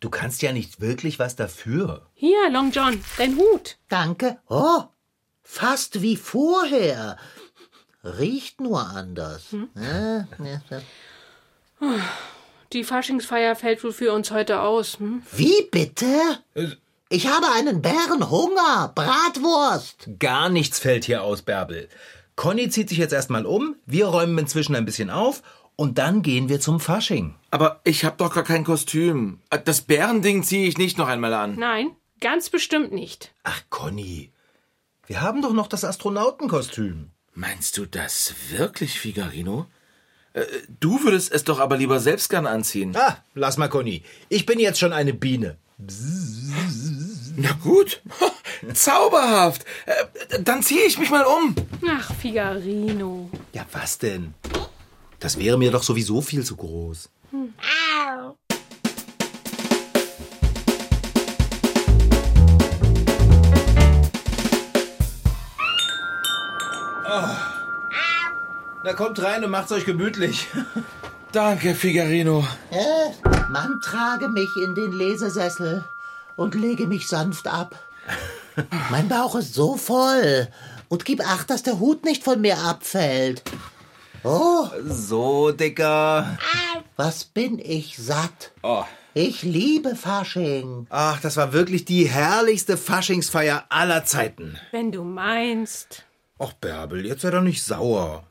Du 0.00 0.08
kannst 0.08 0.40
ja 0.40 0.52
nicht 0.52 0.80
wirklich 0.80 1.18
was 1.18 1.36
dafür. 1.36 2.06
Hier, 2.14 2.50
Long 2.50 2.70
John, 2.70 3.04
dein 3.18 3.36
Hut. 3.36 3.76
Danke. 3.88 4.38
Oh, 4.48 4.84
fast 5.42 6.00
wie 6.00 6.16
vorher. 6.16 7.18
Riecht 8.02 8.62
nur 8.62 8.80
anders. 8.86 9.52
Ne. 9.74 10.26
Die 12.72 12.84
Faschingsfeier 12.84 13.54
fällt 13.56 13.84
wohl 13.84 13.92
für 13.92 14.12
uns 14.12 14.30
heute 14.30 14.60
aus. 14.60 14.98
Hm? 14.98 15.22
Wie 15.32 15.68
bitte? 15.70 16.06
Ich 17.10 17.26
habe 17.26 17.48
einen 17.54 17.82
Bärenhunger. 17.82 18.92
Bratwurst. 18.94 20.08
Gar 20.18 20.48
nichts 20.48 20.78
fällt 20.78 21.04
hier 21.04 21.22
aus, 21.22 21.42
Bärbel. 21.42 21.90
Conny 22.36 22.70
zieht 22.70 22.88
sich 22.88 22.96
jetzt 22.96 23.12
erstmal 23.12 23.44
um, 23.44 23.76
wir 23.84 24.06
räumen 24.06 24.38
inzwischen 24.38 24.74
ein 24.74 24.86
bisschen 24.86 25.10
auf 25.10 25.42
und 25.80 25.96
dann 25.96 26.20
gehen 26.20 26.50
wir 26.50 26.60
zum 26.60 26.78
Fasching. 26.78 27.36
Aber 27.50 27.80
ich 27.84 28.04
hab 28.04 28.18
doch 28.18 28.34
gar 28.34 28.44
kein 28.44 28.64
Kostüm. 28.64 29.40
Das 29.64 29.80
Bärending 29.80 30.42
ziehe 30.42 30.68
ich 30.68 30.76
nicht 30.76 30.98
noch 30.98 31.08
einmal 31.08 31.32
an. 31.32 31.56
Nein, 31.58 31.92
ganz 32.20 32.50
bestimmt 32.50 32.92
nicht. 32.92 33.32
Ach, 33.44 33.62
Conny, 33.70 34.30
wir 35.06 35.22
haben 35.22 35.40
doch 35.40 35.54
noch 35.54 35.68
das 35.68 35.84
Astronautenkostüm. 35.86 37.12
Meinst 37.32 37.78
du 37.78 37.86
das 37.86 38.34
wirklich, 38.50 39.00
Figarino? 39.00 39.66
Äh, 40.34 40.44
Du 40.80 41.02
würdest 41.02 41.32
es 41.32 41.44
doch 41.44 41.58
aber 41.60 41.78
lieber 41.78 41.98
selbst 41.98 42.28
gern 42.28 42.46
anziehen. 42.46 42.94
Ah, 42.94 43.16
lass 43.34 43.56
mal, 43.56 43.68
Conny. 43.68 44.02
Ich 44.28 44.44
bin 44.44 44.58
jetzt 44.60 44.78
schon 44.80 44.92
eine 44.92 45.14
Biene. 45.14 45.56
Na 47.36 47.52
gut. 47.62 48.02
Zauberhaft. 48.74 49.64
Äh, 49.86 50.42
Dann 50.42 50.62
ziehe 50.62 50.84
ich 50.84 50.98
mich 50.98 51.08
mal 51.08 51.24
um. 51.24 51.54
Ach, 51.88 52.12
Figarino. 52.16 53.30
Ja, 53.54 53.64
was 53.72 53.96
denn? 53.96 54.34
Das 55.20 55.38
wäre 55.38 55.58
mir 55.58 55.70
doch 55.70 55.82
sowieso 55.82 56.22
viel 56.22 56.44
zu 56.44 56.56
groß. 56.56 57.10
Na 68.82 68.94
kommt 68.94 69.22
rein 69.22 69.44
und 69.44 69.50
macht's 69.50 69.72
euch 69.72 69.84
gemütlich. 69.84 70.48
Danke, 71.32 71.74
Figarino. 71.74 72.46
Äh, 72.70 73.10
man 73.50 73.80
trage 73.82 74.28
mich 74.28 74.48
in 74.56 74.74
den 74.74 74.92
Lesesessel 74.92 75.84
und 76.34 76.54
lege 76.54 76.86
mich 76.86 77.06
sanft 77.06 77.46
ab. 77.46 77.78
Mein 78.90 79.08
Bauch 79.08 79.36
ist 79.36 79.52
so 79.54 79.76
voll. 79.76 80.48
Und 80.88 81.04
gib 81.04 81.20
acht, 81.20 81.50
dass 81.50 81.62
der 81.62 81.78
Hut 81.78 82.04
nicht 82.04 82.24
von 82.24 82.40
mir 82.40 82.58
abfällt. 82.58 83.42
Oh, 84.22 84.68
So, 84.86 85.50
Dicker. 85.52 86.38
was 86.96 87.24
bin 87.24 87.58
ich 87.58 87.96
satt. 87.96 88.52
Oh. 88.62 88.84
Ich 89.14 89.42
liebe 89.42 89.96
Fasching. 89.96 90.86
Ach, 90.90 91.20
das 91.20 91.36
war 91.36 91.52
wirklich 91.52 91.84
die 91.84 92.08
herrlichste 92.08 92.76
Faschingsfeier 92.76 93.64
aller 93.68 94.04
Zeiten. 94.04 94.56
Wenn 94.70 94.92
du 94.92 95.02
meinst. 95.02 96.04
Och, 96.38 96.52
Bärbel, 96.52 97.04
jetzt 97.06 97.22
sei 97.22 97.30
doch 97.30 97.40
nicht 97.42 97.62
sauer. 97.64 98.24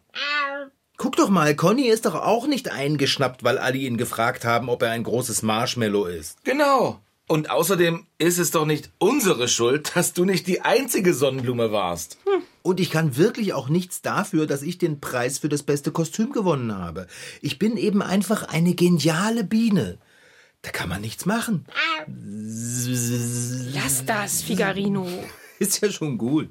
Guck 0.98 1.16
doch 1.16 1.30
mal, 1.30 1.56
Conny 1.56 1.88
ist 1.88 2.06
doch 2.06 2.16
auch 2.16 2.46
nicht 2.48 2.72
eingeschnappt, 2.72 3.44
weil 3.44 3.58
alle 3.58 3.78
ihn 3.78 3.98
gefragt 3.98 4.44
haben, 4.46 4.70
ob 4.70 4.82
er 4.84 4.92
ein 4.92 5.04
großes 5.04 5.44
Marshmallow 5.44 6.06
ist. 6.06 6.44
Genau. 6.44 7.00
Und 7.30 7.52
außerdem 7.52 8.08
ist 8.18 8.40
es 8.40 8.50
doch 8.50 8.66
nicht 8.66 8.90
unsere 8.98 9.48
Schuld, 9.48 9.96
dass 9.96 10.14
du 10.14 10.26
nicht 10.26 10.48
die 10.48 10.62
einzige 10.62 11.14
Sonnenblume 11.14 11.72
warst. 11.72 12.18
Und 12.64 12.80
ich 12.80 12.90
kann 12.90 13.18
wirklich 13.18 13.54
auch 13.54 13.70
nichts 13.70 14.02
dafür, 14.02 14.48
dass 14.48 14.64
ich 14.64 14.80
den 14.80 15.00
Preis 15.00 15.38
für 15.38 15.48
das 15.48 15.62
beste 15.62 15.92
Kostüm 15.92 16.32
gewonnen 16.32 16.76
habe. 16.76 17.06
Ich 17.44 17.60
bin 17.60 17.78
eben 17.78 18.02
einfach 18.02 18.50
eine 18.50 18.74
geniale 18.74 19.44
Biene. 19.44 20.00
Da 20.64 20.72
kann 20.72 20.90
man 20.90 21.02
nichts 21.02 21.28
machen. 21.28 21.68
Lass 22.08 24.04
das, 24.06 24.42
Figarino. 24.42 25.08
Ist 25.60 25.84
ja 25.84 25.92
schon 25.92 26.18
gut. 26.18 26.50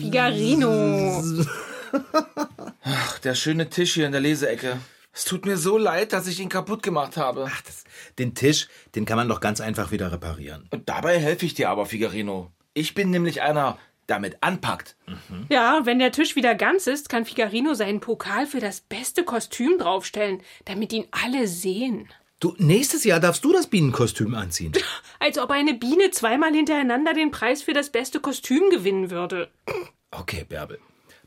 Figarino. 0.00 1.22
Ach, 2.82 3.18
der 3.18 3.34
schöne 3.34 3.68
Tisch 3.68 3.92
hier 3.92 4.06
in 4.06 4.12
der 4.12 4.22
Leseecke. 4.22 4.78
Es 5.12 5.24
tut 5.24 5.46
mir 5.46 5.56
so 5.56 5.78
leid, 5.78 6.12
dass 6.12 6.26
ich 6.26 6.40
ihn 6.40 6.48
kaputt 6.48 6.82
gemacht 6.82 7.16
habe. 7.16 7.46
Ach, 7.48 7.62
das, 7.62 7.84
den 8.18 8.34
Tisch, 8.34 8.68
den 8.94 9.04
kann 9.04 9.16
man 9.16 9.28
doch 9.28 9.40
ganz 9.40 9.60
einfach 9.60 9.90
wieder 9.90 10.12
reparieren. 10.12 10.68
Und 10.70 10.88
dabei 10.88 11.18
helfe 11.18 11.46
ich 11.46 11.54
dir 11.54 11.70
aber, 11.70 11.86
Figarino. 11.86 12.50
Ich 12.74 12.94
bin 12.94 13.10
nämlich 13.10 13.42
einer, 13.42 13.78
der 14.08 14.20
mit 14.20 14.42
anpackt. 14.42 14.96
Ja, 15.48 15.80
wenn 15.84 15.98
der 15.98 16.12
Tisch 16.12 16.36
wieder 16.36 16.54
ganz 16.54 16.86
ist, 16.86 17.08
kann 17.08 17.24
Figarino 17.24 17.74
seinen 17.74 18.00
Pokal 18.00 18.46
für 18.46 18.60
das 18.60 18.80
beste 18.80 19.24
Kostüm 19.24 19.78
draufstellen, 19.78 20.42
damit 20.64 20.92
ihn 20.92 21.06
alle 21.10 21.46
sehen. 21.46 22.08
Du, 22.40 22.54
nächstes 22.58 23.04
Jahr 23.04 23.20
darfst 23.20 23.44
du 23.44 23.52
das 23.52 23.68
Bienenkostüm 23.68 24.34
anziehen. 24.34 24.72
Als 25.18 25.38
ob 25.38 25.50
eine 25.50 25.74
Biene 25.74 26.10
zweimal 26.10 26.52
hintereinander 26.52 27.14
den 27.14 27.30
Preis 27.30 27.62
für 27.62 27.72
das 27.72 27.90
beste 27.90 28.20
Kostüm 28.20 28.70
gewinnen 28.70 29.10
würde. 29.10 29.50
Okay, 30.10 30.44
Bärbel. 30.46 30.78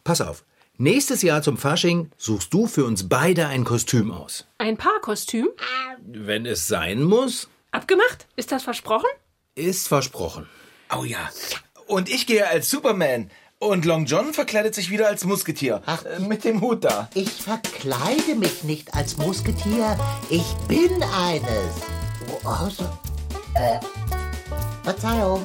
Pass 0.03 0.21
auf. 0.21 0.45
Nächstes 0.79 1.23
Jahr 1.23 1.41
zum 1.41 1.57
Fasching 1.57 2.11
suchst 2.17 2.53
du 2.53 2.67
für 2.67 2.85
uns 2.85 3.09
beide 3.09 3.47
ein 3.47 3.63
Kostüm 3.63 4.11
aus. 4.11 4.45
Ein 4.59 4.77
Paarkostüm? 4.77 5.47
Wenn 6.05 6.45
es 6.45 6.67
sein 6.67 7.01
muss, 7.03 7.49
Abgemacht? 7.71 8.27
Ist 8.35 8.51
das 8.51 8.63
versprochen? 8.63 9.09
ist 9.55 9.87
versprochen. 9.87 10.47
Oh 10.95 11.03
ja. 11.03 11.29
Und 11.87 12.09
ich 12.09 12.27
gehe 12.27 12.47
als 12.47 12.69
Superman. 12.69 13.31
Und 13.59 13.85
Long 13.85 14.05
John 14.05 14.33
verkleidet 14.35 14.75
sich 14.75 14.91
wieder 14.91 15.07
als 15.07 15.25
Musketier. 15.25 15.81
Ach. 15.87 16.05
Äh, 16.05 16.19
Mit 16.19 16.43
dem 16.43 16.61
Hut 16.61 16.83
da. 16.83 17.09
Ich 17.15 17.31
verkleide 17.31 18.35
mich 18.35 18.63
nicht 18.63 18.93
als 18.93 19.17
Musketier. 19.17 19.97
Ich 20.29 20.45
bin 20.67 21.01
eines. 21.01 21.73
Oh, 22.45 22.69
so. 22.69 22.83
Äh. 23.55 23.79
Verzeihung. 24.83 25.43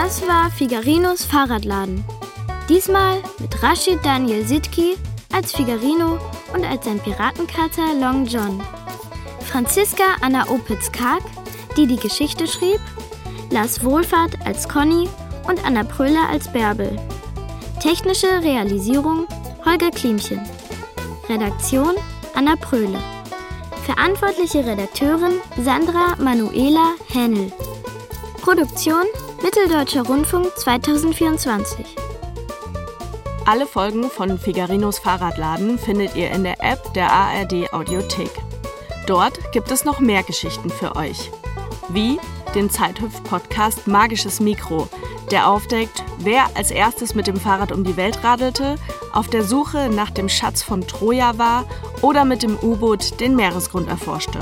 Das 0.00 0.22
war 0.28 0.48
Figarinos 0.48 1.24
Fahrradladen. 1.24 2.04
Diesmal 2.68 3.20
mit 3.40 3.60
Rashid 3.60 3.98
Daniel 4.04 4.46
Sitki 4.46 4.96
als 5.32 5.52
Figarino 5.52 6.20
und 6.54 6.64
als 6.64 6.84
sein 6.84 7.00
Piratenkater 7.00 7.94
Long 8.00 8.24
John. 8.24 8.62
Franziska 9.40 10.04
Anna 10.20 10.48
Opitz-Karg, 10.50 11.24
die 11.76 11.88
die 11.88 11.96
Geschichte 11.96 12.46
schrieb, 12.46 12.78
Lars 13.50 13.82
Wohlfahrt 13.82 14.36
als 14.46 14.68
Conny 14.68 15.08
und 15.48 15.66
Anna 15.66 15.82
Pröhler 15.82 16.28
als 16.30 16.46
Bärbel. 16.52 16.96
Technische 17.82 18.28
Realisierung 18.40 19.26
Holger 19.64 19.90
Klimchen. 19.90 20.40
Redaktion 21.28 21.96
Anna 22.36 22.54
Pröhle. 22.54 23.00
Verantwortliche 23.84 24.64
Redakteurin 24.64 25.40
Sandra 25.64 26.14
Manuela 26.20 26.94
Hennel. 27.08 27.50
Produktion 28.40 29.02
Mitteldeutscher 29.40 30.02
Rundfunk 30.02 30.56
2024. 30.56 31.86
Alle 33.46 33.66
Folgen 33.66 34.10
von 34.10 34.36
Figarinos 34.36 34.98
Fahrradladen 34.98 35.78
findet 35.78 36.16
ihr 36.16 36.32
in 36.32 36.42
der 36.42 36.60
App 36.60 36.92
der 36.94 37.12
ARD 37.12 37.72
Audiothek. 37.72 38.32
Dort 39.06 39.52
gibt 39.52 39.70
es 39.70 39.84
noch 39.84 40.00
mehr 40.00 40.24
Geschichten 40.24 40.70
für 40.70 40.96
euch. 40.96 41.30
Wie 41.88 42.18
den 42.56 42.68
Zeithüpf-Podcast 42.68 43.86
Magisches 43.86 44.40
Mikro, 44.40 44.88
der 45.30 45.48
aufdeckt, 45.48 46.02
wer 46.18 46.46
als 46.56 46.72
erstes 46.72 47.14
mit 47.14 47.28
dem 47.28 47.36
Fahrrad 47.36 47.70
um 47.70 47.84
die 47.84 47.96
Welt 47.96 48.24
radelte, 48.24 48.74
auf 49.12 49.28
der 49.28 49.44
Suche 49.44 49.88
nach 49.88 50.10
dem 50.10 50.28
Schatz 50.28 50.64
von 50.64 50.84
Troja 50.84 51.38
war 51.38 51.64
oder 52.02 52.24
mit 52.24 52.42
dem 52.42 52.58
U-Boot 52.60 53.20
den 53.20 53.36
Meeresgrund 53.36 53.88
erforschte. 53.88 54.40